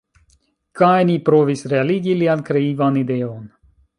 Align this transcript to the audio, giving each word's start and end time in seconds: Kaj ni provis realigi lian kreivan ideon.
Kaj 0.79 0.93
ni 1.09 1.17
provis 1.27 1.61
realigi 1.75 2.17
lian 2.23 2.43
kreivan 2.49 3.01
ideon. 3.05 3.47